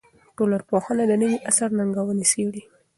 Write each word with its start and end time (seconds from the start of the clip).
ټولنپوهنه 0.35 1.03
د 1.07 1.13
نوي 1.23 1.37
عصر 1.49 1.69
ننګونې 1.79 2.25
څېړي. 2.31 2.61